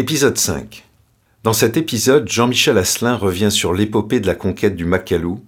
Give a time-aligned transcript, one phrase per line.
[0.00, 0.84] Épisode 5.
[1.42, 5.38] Dans cet épisode, Jean-Michel Asselin revient sur l'épopée de la conquête du Makalu,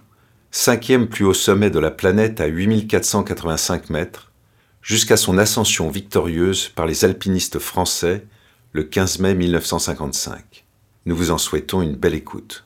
[0.51, 4.33] cinquième plus haut sommet de la planète à 8485 mètres,
[4.81, 8.25] jusqu'à son ascension victorieuse par les alpinistes français
[8.73, 10.65] le 15 mai 1955.
[11.05, 12.65] Nous vous en souhaitons une belle écoute.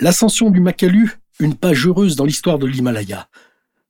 [0.00, 3.28] L'ascension du Makalu, une page heureuse dans l'histoire de l'Himalaya.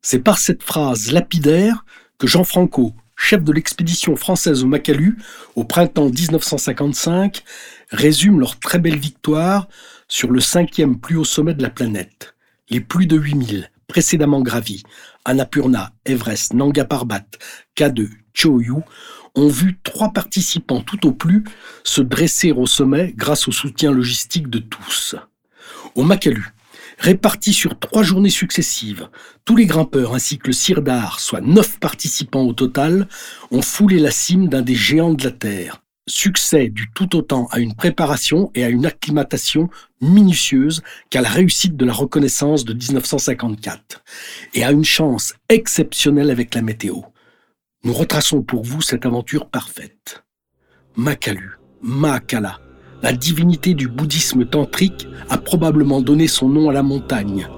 [0.02, 1.86] C'est par cette phrase lapidaire
[2.18, 5.18] que Jean Franco, chef de l'expédition française au Makalu
[5.54, 7.44] au printemps 1955,
[7.90, 9.68] résume leur très belle victoire
[10.08, 12.34] sur le cinquième plus haut sommet de la planète.
[12.70, 14.84] Les plus de 8000 précédemment gravis,
[15.24, 17.26] Annapurna, Everest, Nanga Parbat,
[17.76, 18.76] K2, Choyu,
[19.34, 21.44] ont vu trois participants tout au plus
[21.84, 25.16] se dresser au sommet grâce au soutien logistique de tous.
[25.94, 26.54] Au Makalu,
[27.00, 29.08] répartis sur trois journées successives,
[29.44, 33.08] tous les grimpeurs ainsi que le Sirdar, soit neuf participants au total,
[33.50, 35.82] ont foulé la cime d'un des géants de la Terre.
[36.06, 41.76] Succès du tout autant à une préparation et à une acclimatation minutieuse qu'à la réussite
[41.76, 44.02] de la reconnaissance de 1954,
[44.54, 46.96] et à une chance exceptionnelle avec la météo.
[47.82, 50.22] Nous retraçons pour vous cette aventure parfaite.
[50.96, 52.60] Makalu, Mahakala,
[53.02, 57.48] la divinité du bouddhisme tantrique, a probablement donné son nom à la montagne.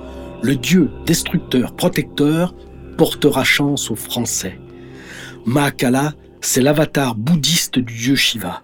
[0.43, 2.55] Le dieu destructeur, protecteur,
[2.97, 4.59] portera chance aux Français.
[5.47, 8.63] Mahakala, c'est l'avatar bouddhiste du dieu Shiva.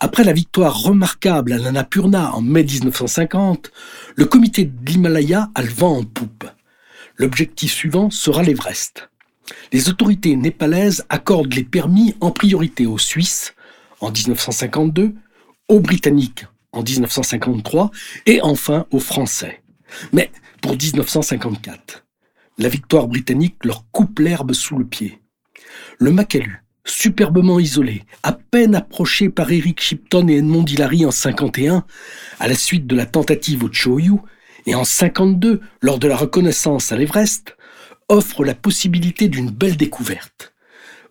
[0.00, 3.70] Après la victoire remarquable à l'Annapurna en mai 1950,
[4.16, 6.46] le comité de l'Himalaya a le vent en poupe.
[7.16, 9.10] L'objectif suivant sera l'Everest
[9.72, 13.54] les autorités népalaises accordent les permis en priorité aux Suisses
[14.00, 15.14] en 1952,
[15.70, 17.90] aux Britanniques en 1953
[18.26, 19.62] et enfin aux Français.
[20.12, 22.04] Mais pour 1954,
[22.58, 25.20] la victoire britannique leur coupe l'herbe sous le pied.
[25.98, 31.84] Le Makalu, superbement isolé, à peine approché par Eric Shipton et Edmond Hillary en 51,
[32.40, 34.18] à la suite de la tentative au Choyu,
[34.66, 37.56] et en 52, lors de la reconnaissance à l'Everest,
[38.08, 40.52] offre la possibilité d'une belle découverte,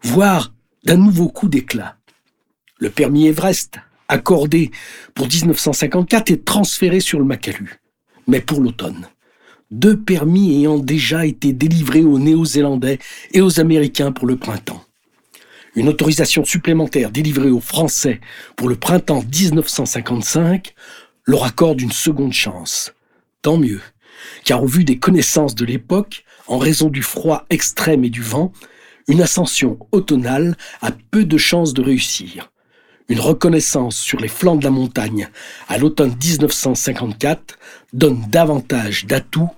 [0.03, 0.53] voire
[0.83, 1.97] d'un nouveau coup d'éclat.
[2.77, 4.71] Le permis Everest, accordé
[5.13, 7.79] pour 1954, est transféré sur le Makalu,
[8.27, 9.07] mais pour l'automne.
[9.71, 12.99] Deux permis ayant déjà été délivrés aux Néo-Zélandais
[13.31, 14.83] et aux Américains pour le printemps.
[15.75, 18.19] Une autorisation supplémentaire délivrée aux Français
[18.55, 20.73] pour le printemps 1955
[21.25, 22.93] leur accorde une seconde chance.
[23.43, 23.81] Tant mieux,
[24.43, 28.51] car au vu des connaissances de l'époque, en raison du froid extrême et du vent,
[29.07, 32.51] une ascension automnale a peu de chances de réussir.
[33.09, 35.29] Une reconnaissance sur les flancs de la montagne
[35.67, 37.57] à l'automne 1954
[37.91, 39.49] donne davantage d'atouts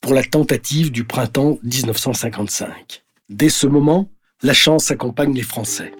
[0.00, 3.04] pour la tentative du printemps 1955.
[3.28, 4.10] Dès ce moment,
[4.42, 5.92] la chance accompagne les Français.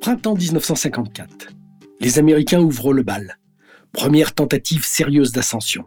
[0.00, 1.52] Printemps 1954.
[2.00, 3.38] Les Américains ouvrent le bal.
[3.92, 5.84] Première tentative sérieuse d'ascension.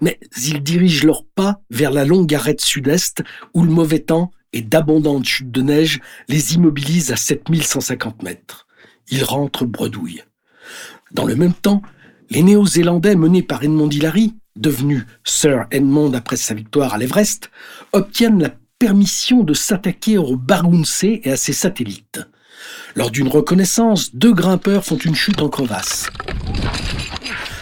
[0.00, 4.62] Mais ils dirigent leurs pas vers la longue arête sud-est où le mauvais temps et
[4.62, 8.66] d'abondantes chutes de neige les immobilisent à 7150 mètres.
[9.08, 10.22] Ils rentrent bredouille.
[11.12, 11.82] Dans le même temps,
[12.30, 17.50] les Néo-Zélandais menés par Edmond Hillary, devenu Sir Edmond après sa victoire à l'Everest,
[17.92, 22.20] obtiennent la permission de s'attaquer au Barunse et à ses satellites.
[22.94, 26.08] Lors d'une reconnaissance, deux grimpeurs font une chute en crevasse.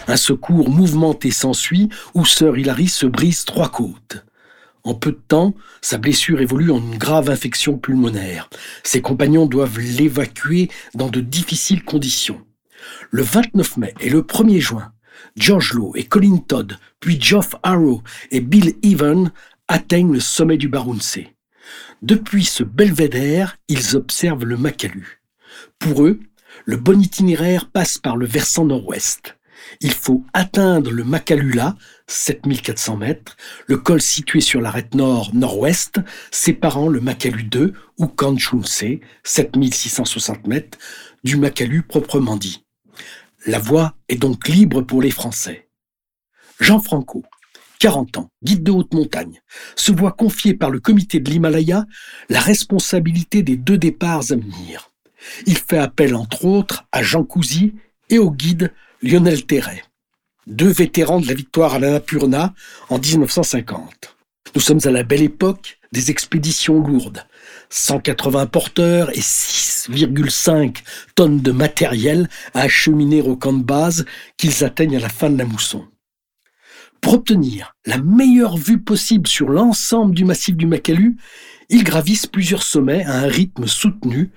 [0.07, 4.25] Un secours mouvementé s'ensuit où Sir Hilary se brise trois côtes.
[4.85, 8.51] En peu de temps, sa blessure évolue en une grave infection pulmonaire.
[8.83, 12.45] Ses compagnons doivent l'évacuer dans de difficiles conditions.
[13.09, 14.93] Le 29 mai et le 1er juin,
[15.35, 19.31] George Lowe et Colin Todd, puis Geoff Arrow et Bill Even
[19.67, 21.17] atteignent le sommet du Barunse.
[22.03, 25.19] Depuis ce belvédère, ils observent le Makalu.
[25.79, 26.19] Pour eux,
[26.65, 29.35] le bon itinéraire passe par le versant nord-ouest.
[29.81, 31.75] Il faut atteindre le Makalula,
[32.07, 35.99] 7400 mètres, le col situé sur l'arête nord-nord-ouest,
[36.31, 38.83] séparant le Makalu 2 ou Kanchunse,
[39.23, 40.77] 7660 mètres,
[41.23, 42.65] du Makalu proprement dit.
[43.45, 45.69] La voie est donc libre pour les Français.
[46.59, 47.23] Jean Franco,
[47.79, 49.41] 40 ans, guide de haute montagne,
[49.75, 51.85] se voit confier par le comité de l'Himalaya
[52.29, 54.91] la responsabilité des deux départs à venir.
[55.45, 57.73] Il fait appel entre autres à Jean Cousy
[58.09, 58.71] et au guide
[59.05, 59.83] Lionel Terret,
[60.47, 62.55] deux vétérans de la victoire à l'Annapurna
[62.89, 64.17] en 1950.
[64.55, 67.23] Nous sommes à la belle époque des expéditions lourdes.
[67.69, 70.77] 180 porteurs et 6,5
[71.13, 74.05] tonnes de matériel à acheminer au camp de base
[74.37, 75.85] qu'ils atteignent à la fin de la mousson.
[76.99, 81.17] Pour obtenir la meilleure vue possible sur l'ensemble du massif du Makalu,
[81.69, 84.31] ils gravissent plusieurs sommets à un rythme soutenu,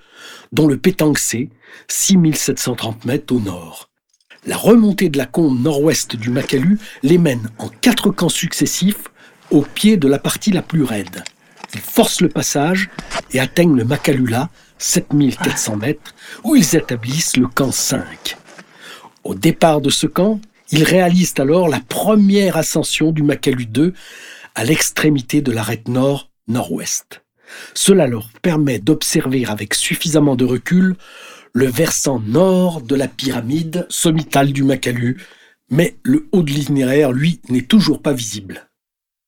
[0.51, 1.49] dont le Pétanxé,
[1.87, 3.88] 6730 mètres au nord.
[4.49, 9.03] La remontée de la combe nord-ouest du Makalu les mène en quatre camps successifs
[9.51, 11.23] au pied de la partie la plus raide.
[11.75, 12.89] Ils forcent le passage
[13.31, 14.49] et atteignent le Makalula,
[14.79, 18.37] 7400 mètres, où ils établissent le camp 5.
[19.23, 20.41] Au départ de ce camp,
[20.71, 23.93] ils réalisent alors la première ascension du Makalu 2
[24.55, 27.21] à l'extrémité de l'arête nord-nord-ouest.
[27.75, 30.95] Cela leur permet d'observer avec suffisamment de recul
[31.59, 35.21] le versant nord de la pyramide sommitale du Makalu,
[35.69, 38.69] mais le haut de l'itinéraire, lui, n'est toujours pas visible.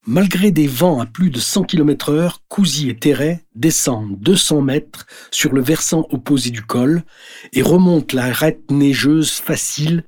[0.08, 5.08] Malgré des vents à plus de 100 km heure, Cousy et Terret descendent 200 mètres
[5.30, 7.04] sur le versant opposé du col
[7.52, 10.06] et remontent la arête neigeuse facile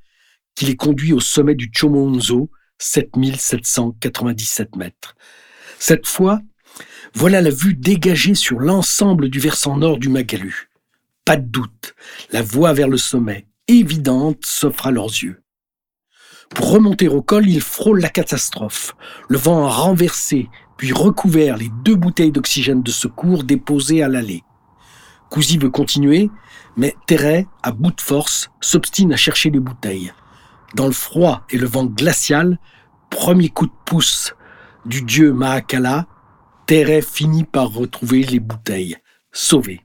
[0.56, 5.16] qui les conduit au sommet du Chomonzo, 7797 mètres.
[5.78, 6.40] Cette fois,
[7.14, 10.70] voilà la vue dégagée sur l'ensemble du versant nord du Magalu.
[11.26, 11.96] Pas de doute,
[12.32, 15.42] la voie vers le sommet, évidente, s'offre à leurs yeux.
[16.54, 18.94] Pour remonter au col, ils frôlent la catastrophe.
[19.30, 24.44] Le vent a renversé, puis recouvert les deux bouteilles d'oxygène de secours déposées à l'allée.
[25.30, 26.30] Cousy veut continuer,
[26.76, 30.12] mais Terret, à bout de force, s'obstine à chercher les bouteilles.
[30.76, 32.60] Dans le froid et le vent glacial,
[33.10, 34.36] premier coup de pouce
[34.86, 36.06] du dieu Mahakala,
[36.68, 38.98] Terret finit par retrouver les bouteilles,
[39.32, 39.83] sauvées.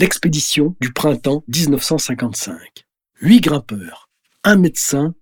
[0.00, 2.86] L'expédition du printemps 1955.
[3.20, 4.08] Huit grimpeurs,
[4.44, 5.12] un médecin,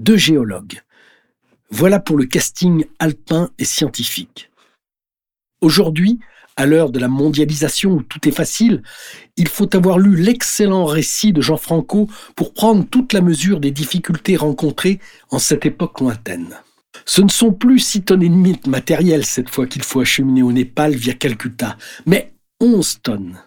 [0.00, 0.82] deux géologues.
[1.70, 4.50] Voilà pour le casting alpin et scientifique.
[5.60, 6.18] Aujourd'hui,
[6.56, 8.82] à l'heure de la mondialisation où tout est facile,
[9.36, 13.70] il faut avoir lu l'excellent récit de Jean Franco pour prendre toute la mesure des
[13.70, 14.98] difficultés rencontrées
[15.30, 16.56] en cette époque lointaine.
[17.06, 20.50] Ce ne sont plus six tonnes et de matériel cette fois qu'il faut acheminer au
[20.50, 23.38] Népal via Calcutta, mais 11 tonnes.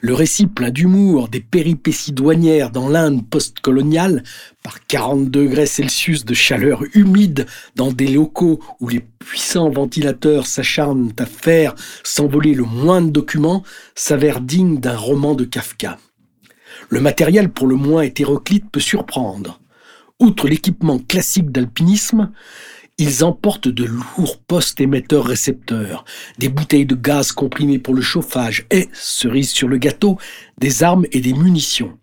[0.00, 4.22] Le récit plein d'humour des péripéties douanières dans l'Inde post-coloniale,
[4.62, 7.46] par 40 degrés Celsius de chaleur humide
[7.76, 13.62] dans des locaux où les puissants ventilateurs s'acharnent à faire s'envoler le moins de documents,
[13.94, 15.98] s'avère digne d'un roman de Kafka.
[16.88, 19.60] Le matériel pour le moins hétéroclite peut surprendre.
[20.18, 22.30] Outre l'équipement classique d'alpinisme,
[22.98, 26.04] ils emportent de lourds postes émetteurs-récepteurs,
[26.38, 30.18] des bouteilles de gaz comprimées pour le chauffage et, cerise sur le gâteau,
[30.58, 31.98] des armes et des munitions.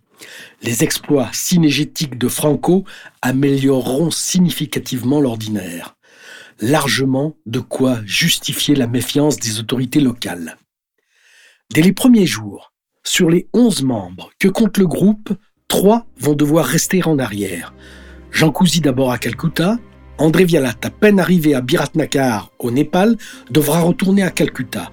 [0.62, 2.86] Les exploits synégétiques de Franco
[3.22, 5.96] amélioreront significativement l'ordinaire.
[6.62, 10.58] Largement de quoi justifier la méfiance des autorités locales.
[11.74, 12.72] Dès les premiers jours,
[13.04, 15.34] sur les onze membres que compte le groupe,
[15.68, 17.74] trois vont devoir rester en arrière.
[18.32, 19.78] Jean Cousy d'abord à Calcutta,
[20.24, 23.18] André Vialat, à peine arrivé à Biratnagar, au Népal,
[23.52, 24.90] devra retourner à Calcutta.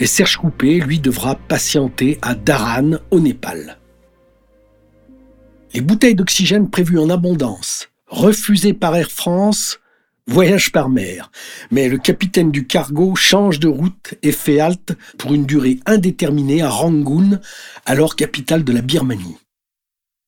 [0.00, 3.78] Et Serge Coupé, lui, devra patienter à Dharan, au Népal.
[5.72, 9.78] Les bouteilles d'oxygène prévues en abondance, refusées par Air France,
[10.26, 11.30] voyagent par mer.
[11.70, 16.60] Mais le capitaine du cargo change de route et fait halte pour une durée indéterminée
[16.60, 17.38] à Rangoon,
[17.86, 19.38] alors capitale de la Birmanie.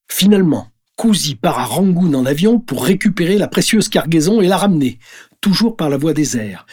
[0.08, 4.98] Finalement, Cousy part à Rangoon en avion pour récupérer la précieuse cargaison et la ramener,
[5.40, 6.66] toujours par la voie des airs.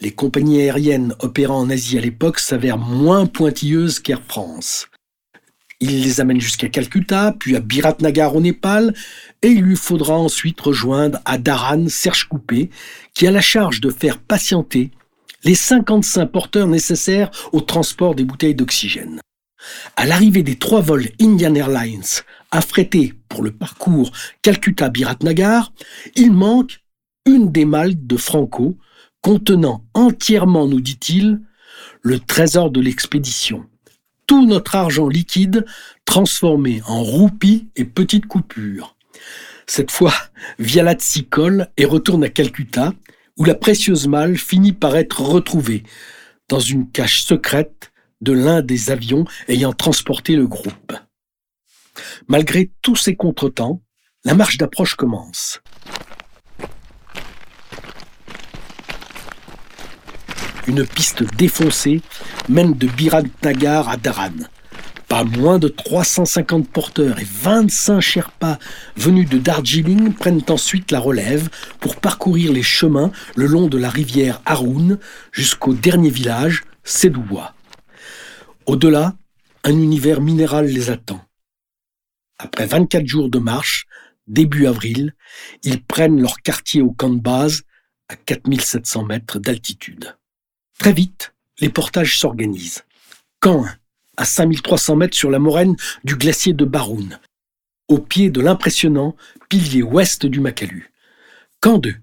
[0.00, 4.86] Les compagnies aériennes opérant en Asie à l'époque s'avèrent moins pointilleuses qu'Air France.
[5.80, 8.94] Il les amène jusqu'à Calcutta, puis à Biratnagar au Népal,
[9.42, 12.70] et il lui faudra ensuite rejoindre à Dharan Serge Coupé,
[13.14, 14.90] qui a la charge de faire patienter
[15.44, 19.20] les 55 porteurs nécessaires au transport des bouteilles d'oxygène.
[19.96, 24.12] À l'arrivée des trois vols Indian Airlines affrétés pour le parcours
[24.42, 25.72] Calcutta-Biratnagar,
[26.14, 26.80] il manque
[27.26, 28.78] une des malles de Franco
[29.20, 31.40] contenant entièrement, nous dit-il,
[32.02, 33.66] le trésor de l'expédition.
[34.26, 35.64] Tout notre argent liquide
[36.04, 38.96] transformé en roupies et petites coupures.
[39.66, 40.14] Cette fois,
[40.58, 42.94] Vialat s'y colle et retourne à Calcutta,
[43.36, 45.82] où la précieuse malle finit par être retrouvée
[46.48, 50.92] dans une cache secrète de l'un des avions ayant transporté le groupe.
[52.28, 53.82] Malgré tous ces contretemps,
[54.24, 55.60] la marche d'approche commence.
[60.68, 62.02] une piste défoncée
[62.48, 62.88] mène de
[63.42, 64.32] Nagar à Daran.
[65.08, 68.58] Pas moins de 350 porteurs et 25 Sherpas
[68.94, 71.48] venus de Darjeeling prennent ensuite la relève
[71.80, 74.98] pour parcourir les chemins le long de la rivière Haroun
[75.32, 77.54] jusqu'au dernier village, Sedouwa.
[78.68, 79.16] Au-delà,
[79.64, 81.24] un univers minéral les attend.
[82.38, 83.86] Après 24 jours de marche,
[84.26, 85.14] début avril,
[85.62, 87.62] ils prennent leur quartier au camp de base
[88.10, 90.18] à 4700 mètres d'altitude.
[90.78, 92.84] Très vite, les portages s'organisent.
[93.40, 93.74] Camp 1,
[94.18, 97.18] à 5300 mètres sur la moraine du glacier de Baroun,
[97.88, 99.16] au pied de l'impressionnant
[99.48, 100.92] pilier ouest du Makalu.
[101.60, 101.94] Camp 2,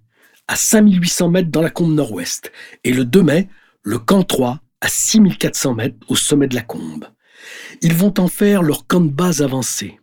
[0.47, 2.51] à 5800 mètres dans la combe nord-ouest.
[2.83, 3.49] Et le 2 mai,
[3.83, 7.05] le camp 3, à 6400 mètres au sommet de la combe.
[7.81, 9.99] Ils vont en faire leur camp de base avancé.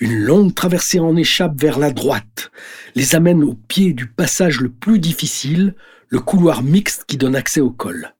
[0.00, 2.50] Une longue traversée en échappe vers la droite
[2.94, 5.74] les amène au pied du passage le plus difficile,
[6.08, 8.14] le couloir mixte qui donne accès au col.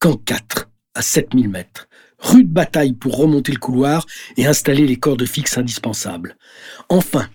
[0.00, 1.88] Camp 4, à 7000 mètres.
[2.18, 6.36] Rude bataille pour remonter le couloir et installer les cordes fixes indispensables.
[6.88, 7.28] Enfin,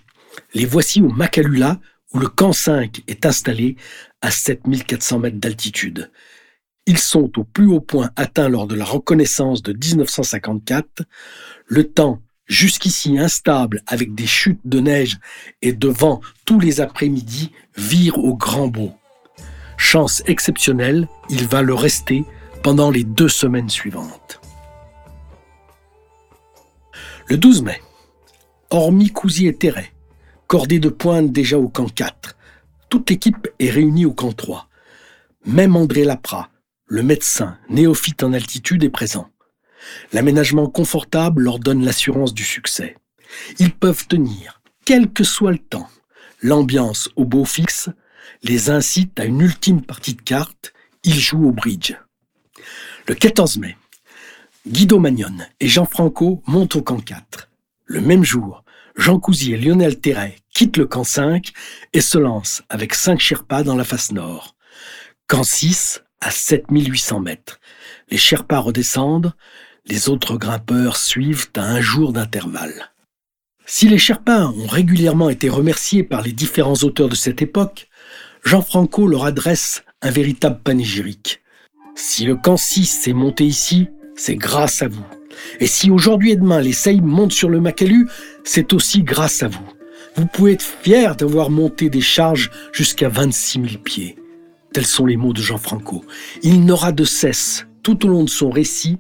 [0.54, 1.80] les voici au Macalula,
[2.14, 3.78] où le camp 5 est installé
[4.22, 6.12] à 7400 mètres d'altitude.
[6.92, 11.04] Ils sont au plus haut point atteint lors de la reconnaissance de 1954.
[11.66, 15.18] Le temps jusqu'ici instable avec des chutes de neige
[15.62, 18.92] et de vent tous les après-midi, vire au grand beau.
[19.78, 22.26] Chance exceptionnelle, il va le rester
[22.62, 24.42] pendant les deux semaines suivantes.
[27.28, 27.82] Le 12 mai,
[28.70, 29.94] hormis Cousy et Terret,
[30.48, 32.36] cordée de pointe déjà au camp 4,
[32.90, 34.68] toute l'équipe est réunie au camp 3.
[35.46, 36.51] Même André Lapra,
[36.92, 39.30] le médecin néophyte en altitude, est présent.
[40.12, 42.98] L'aménagement confortable leur donne l'assurance du succès.
[43.60, 45.88] Ils peuvent tenir, quel que soit le temps.
[46.42, 47.90] L'ambiance au beau fixe
[48.44, 50.74] les incite à une ultime partie de cartes.
[51.06, 51.96] Ils jouent au bridge.
[53.08, 53.78] Le 14 mai,
[54.68, 57.50] Guido Magnon et Jean Franco montent au camp 4.
[57.86, 58.66] Le même jour,
[58.98, 61.54] Jean Cousy et Lionel Terret quittent le camp 5
[61.94, 64.58] et se lancent avec 5 Sherpas dans la face nord.
[65.28, 67.60] Camp 6 à 7800 mètres.
[68.10, 69.34] Les Sherpas redescendent,
[69.86, 72.92] les autres grimpeurs suivent à un jour d'intervalle.
[73.66, 77.90] Si les Sherpas ont régulièrement été remerciés par les différents auteurs de cette époque,
[78.44, 81.42] Jean Franco leur adresse un véritable panégyrique.
[81.96, 85.06] Si le camp 6 s'est monté ici, c'est grâce à vous.
[85.60, 88.08] Et si aujourd'hui et demain les Seibs montent sur le Makalu,
[88.44, 89.68] c'est aussi grâce à vous.
[90.16, 94.16] Vous pouvez être fiers d'avoir monté des charges jusqu'à 26 000 pieds.
[94.74, 96.06] Tels sont les mots de Jean Franco.
[96.44, 98.98] Il n'aura de cesse tout au long de son récit,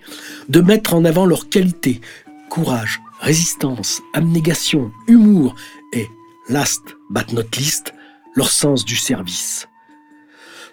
[0.50, 2.02] de mettre en avant leurs qualités,
[2.50, 5.56] courage, résistance, abnégation, humour
[5.94, 6.08] et,
[6.50, 7.94] last but not least,
[8.36, 9.68] leur sens du service.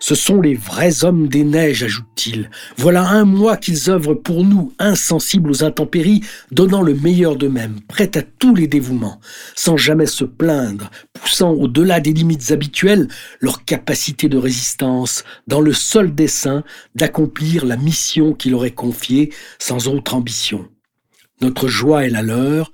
[0.01, 2.51] Ce sont les vrais hommes des neiges, ajoute-t-il.
[2.77, 8.17] Voilà un mois qu'ils œuvrent pour nous, insensibles aux intempéries, donnant le meilleur d'eux-mêmes, prêts
[8.17, 9.21] à tous les dévouements,
[9.55, 13.09] sans jamais se plaindre, poussant au-delà des limites habituelles
[13.41, 16.63] leur capacité de résistance, dans le seul dessein
[16.95, 20.69] d'accomplir la mission qu'il aurait confiée sans autre ambition.
[21.41, 22.73] Notre joie est la leur,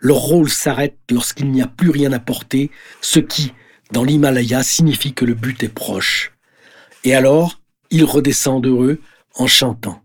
[0.00, 3.52] leur rôle s'arrête lorsqu'il n'y a plus rien à porter, ce qui,
[3.92, 6.33] dans l'Himalaya, signifie que le but est proche.
[7.04, 9.00] Et alors, ils redescendent heureux
[9.34, 10.02] en chantant.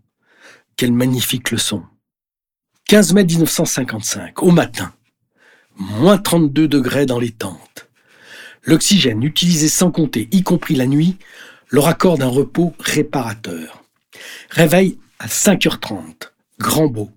[0.76, 1.82] Quelle magnifique leçon.
[2.88, 4.92] 15 mai 1955, au matin.
[5.76, 7.88] Moins 32 degrés dans les tentes.
[8.64, 11.16] L'oxygène utilisé sans compter, y compris la nuit,
[11.70, 13.82] leur accorde un repos réparateur.
[14.50, 16.32] Réveil à 5h30.
[16.58, 17.10] Grand beau.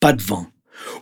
[0.00, 0.46] Pas de vent.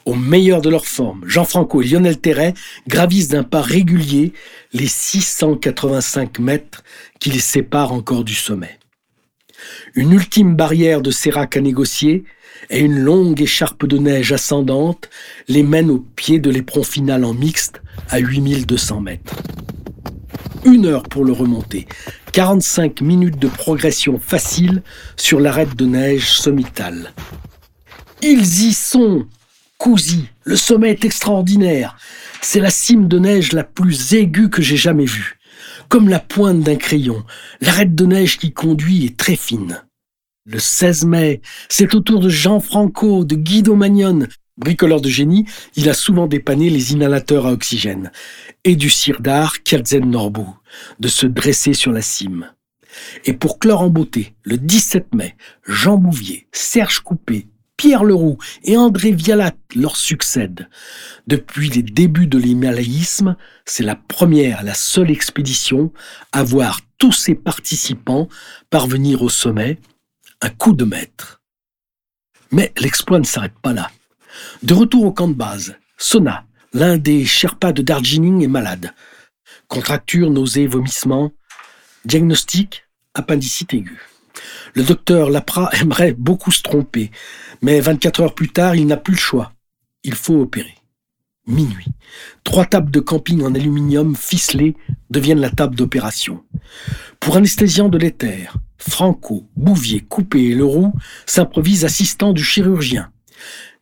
[0.04, 2.54] Au meilleur de leur forme, Jean-Franco et Lionel Terret
[2.88, 4.32] gravissent d'un pas régulier
[4.72, 6.84] les 685 mètres
[7.20, 8.78] qui les séparent encore du sommet.
[9.94, 12.24] Une ultime barrière de sérac à négocier
[12.70, 15.08] et une longue écharpe de neige ascendante
[15.48, 19.36] les mènent au pied de l'éperon final en mixte à 8200 mètres.
[20.64, 21.86] Une heure pour le remonter,
[22.32, 24.82] 45 minutes de progression facile
[25.16, 27.12] sur l'arête de neige sommitale.
[28.22, 29.26] Ils y sont
[29.84, 31.98] Cousy, le sommet est extraordinaire.
[32.40, 35.38] C'est la cime de neige la plus aiguë que j'ai jamais vue.
[35.90, 37.22] Comme la pointe d'un crayon,
[37.60, 39.84] l'arête de neige qui conduit est très fine.
[40.46, 44.20] Le 16 mai, c'est au tour de Jean Franco, de Guido Magnon.
[44.56, 45.44] Bricoleur de génie,
[45.76, 48.10] il a souvent dépanné les inhalateurs à oxygène.
[48.64, 50.46] Et du sirdar Kielzen Norbu,
[50.98, 52.50] de se dresser sur la cime.
[53.26, 55.36] Et pour clore en beauté, le 17 mai,
[55.68, 60.68] Jean Bouvier, Serge Coupé, Pierre Leroux et André Vialat leur succèdent.
[61.26, 65.92] Depuis les débuts de l'himalayisme, c'est la première, la seule expédition
[66.32, 68.28] à voir tous ses participants
[68.70, 69.78] parvenir au sommet,
[70.40, 71.42] un coup de maître.
[72.52, 73.90] Mais l'exploit ne s'arrête pas là.
[74.62, 78.92] De retour au camp de base, Sona, l'un des Sherpas de Darjeeling, est malade.
[79.68, 81.32] Contracture, nausées, vomissements.
[82.04, 84.13] Diagnostic, appendicite aiguë.
[84.74, 87.10] Le docteur Lapra aimerait beaucoup se tromper,
[87.62, 89.52] mais 24 heures plus tard, il n'a plus le choix.
[90.02, 90.74] Il faut opérer.
[91.46, 91.88] Minuit.
[92.42, 94.76] Trois tables de camping en aluminium ficelées
[95.10, 96.42] deviennent la table d'opération.
[97.20, 100.92] Pour anesthésiant de l'éther, Franco, Bouvier, Coupé et Leroux
[101.26, 103.10] s'improvisent assistants du chirurgien.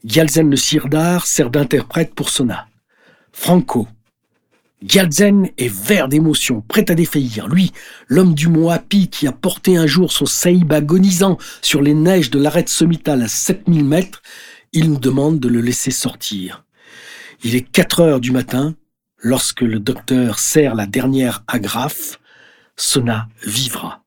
[0.05, 2.67] Gyalzen le Sirdar sert d'interprète pour Sona.
[3.33, 3.87] Franco.
[4.85, 7.47] Gyalzen est vert d'émotion, prêt à défaillir.
[7.49, 7.73] Lui,
[8.09, 12.31] l'homme du mont Hapi qui a porté un jour son saïb agonisant sur les neiges
[12.31, 14.23] de l'arête sommitale à 7000 mètres,
[14.73, 16.65] il nous demande de le laisser sortir.
[17.45, 18.75] Il est 4 heures du matin
[19.19, 22.19] lorsque le docteur serre la dernière agrafe.
[22.77, 24.03] Sona vivra.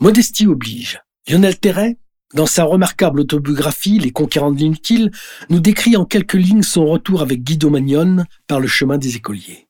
[0.00, 1.00] Modestie oblige.
[1.28, 1.96] Lionel Terret,
[2.34, 5.10] dans sa remarquable autobiographie Les Conquérants de l'inutile,
[5.48, 9.66] nous décrit en quelques lignes son retour avec Guido Magnon par le chemin des écoliers.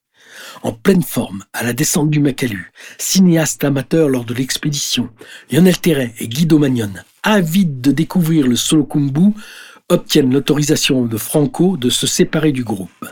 [0.63, 5.11] En pleine forme, à la descente du Macalu, cinéaste amateur lors de l'expédition,
[5.51, 9.33] Lionel Terret et Guido Magnon, avides de découvrir le Solokumbu,
[9.89, 13.07] obtiennent l'autorisation de Franco de se séparer du groupe.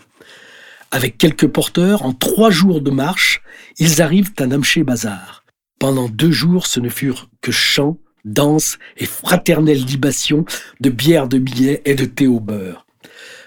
[0.91, 3.43] Avec quelques porteurs, en trois jours de marche,
[3.79, 5.45] ils arrivent à Namché Bazar.
[5.81, 10.45] Pendant deux jours, ce ne furent que chants, danses et fraternelles libations
[10.81, 12.85] de bière de billets et de thé au beurre.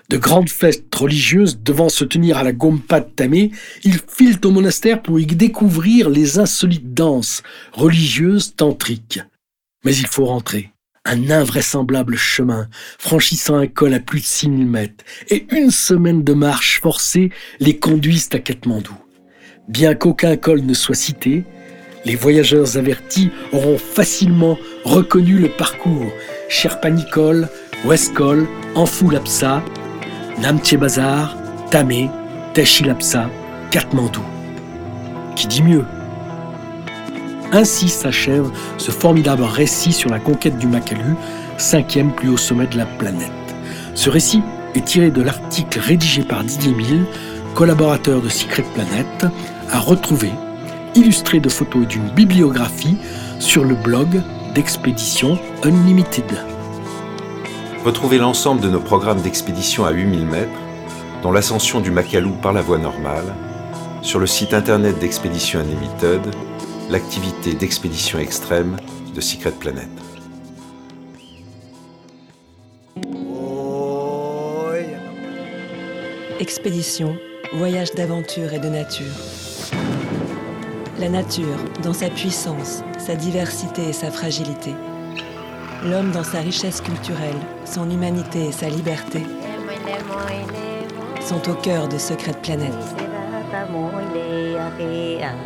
[0.10, 3.51] De grandes fêtes religieuses devant se tenir à la Gompa Tamé,
[3.84, 7.43] ils filent au monastère pour y découvrir les insolites danses
[7.74, 9.19] religieuses tantriques.
[9.84, 10.72] Mais il faut rentrer.
[11.03, 16.34] Un invraisemblable chemin, franchissant un col à plus de 6000 mètres, et une semaine de
[16.34, 18.98] marche forcée les conduisent à Katmandou.
[19.67, 21.43] Bien qu'aucun col ne soit cité,
[22.08, 26.10] les voyageurs avertis auront facilement reconnu le parcours
[26.48, 27.50] Sherpa Nicole,
[27.86, 29.62] Westcol, Anfulapsa,
[30.42, 31.36] Namche Bazar,
[31.70, 32.10] Tamé,
[32.53, 33.29] Teshilapsa,
[33.72, 34.22] Katmandou.
[35.36, 35.84] Qui dit mieux?
[37.51, 41.16] Ainsi s'achève ce formidable récit sur la conquête du Makalu,
[41.58, 43.31] cinquième plus haut sommet de la planète.
[43.96, 44.42] Ce récit
[44.75, 47.05] est tiré de l'article rédigé par Didier Mille,
[47.53, 49.25] collaborateur de Secret Planet,
[49.70, 50.31] à retrouver
[50.98, 52.98] illustré de photos et d'une bibliographie
[53.40, 54.22] sur le blog
[54.55, 56.25] d'Expédition Unlimited.
[57.86, 60.50] Retrouvez l'ensemble de nos programmes d'expédition à 8000 mètres,
[61.22, 63.36] dont l'ascension du Makalu par la voie normale,
[64.01, 66.22] sur le site internet d'Expédition Unlimited,
[66.90, 68.77] l'activité d'expédition extrême
[69.14, 69.90] de Secret Planet.
[76.40, 77.16] Expédition,
[77.53, 79.05] voyage d'aventure et de nature.
[81.00, 84.74] La nature, dans sa puissance, sa diversité et sa fragilité.
[85.86, 89.22] L'homme dans sa richesse culturelle, son humanité et sa liberté
[91.22, 92.74] sont au cœur de Secret Planète.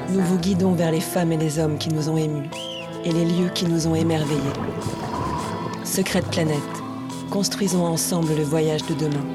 [0.09, 2.49] Nous vous guidons vers les femmes et les hommes qui nous ont émus
[3.03, 4.39] et les lieux qui nous ont émerveillés.
[5.83, 6.55] Secret Planète,
[7.29, 9.25] construisons ensemble le voyage de demain,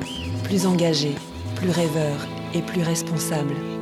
[0.44, 1.14] plus engagé,
[1.57, 3.75] plus rêveur et plus responsable.